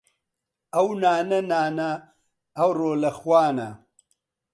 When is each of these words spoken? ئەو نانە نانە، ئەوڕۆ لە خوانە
ئەو 0.73 0.87
نانە 1.01 1.39
نانە، 1.51 1.89
ئەوڕۆ 2.57 2.91
لە 3.03 3.11
خوانە 3.19 3.69